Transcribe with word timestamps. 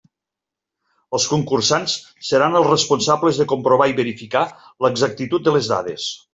Els 1.17 1.27
concursants 1.33 1.93
seran 2.31 2.57
els 2.61 2.71
responsables 2.71 3.43
de 3.43 3.49
comprovar 3.55 3.91
i 3.95 3.97
verificar 4.03 4.45
l'exactitud 4.87 5.49
de 5.51 5.59
les 5.61 5.75
dades. 5.77 6.13